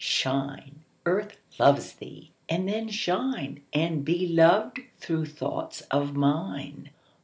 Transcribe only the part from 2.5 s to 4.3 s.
then shine And be